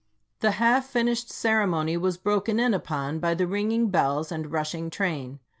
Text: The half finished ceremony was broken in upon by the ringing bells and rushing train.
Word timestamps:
The 0.39 0.53
half 0.53 0.87
finished 0.87 1.29
ceremony 1.29 1.95
was 1.95 2.17
broken 2.17 2.59
in 2.59 2.73
upon 2.73 3.19
by 3.19 3.35
the 3.35 3.45
ringing 3.45 3.89
bells 3.91 4.31
and 4.31 4.51
rushing 4.51 4.89
train. 4.89 5.39